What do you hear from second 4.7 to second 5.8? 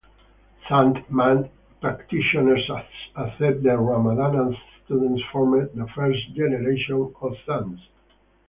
students formed